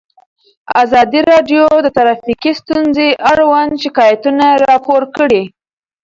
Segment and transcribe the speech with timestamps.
[0.83, 5.43] ازادي راډیو د ټرافیکي ستونزې اړوند شکایتونه راپور کړي.